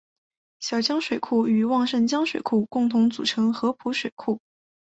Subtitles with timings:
[0.59, 4.41] 小江水库与旺盛江水库共同组成合浦水库。